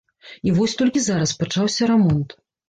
[0.47, 2.29] І вось толькі зараз пачаўся рамонт.